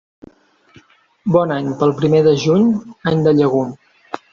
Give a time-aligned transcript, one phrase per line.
[1.37, 2.67] Bon any pel primer de juny,
[3.15, 3.81] any de llegum.